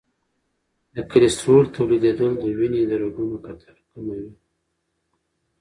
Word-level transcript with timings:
د 0.95 0.97
کلسترول 1.11 1.65
تولیدېدل 1.75 2.31
د 2.39 2.45
وینې 2.57 2.81
د 2.89 2.93
رګونو 3.03 3.35
قطر 3.45 3.75
کموي. 3.91 4.29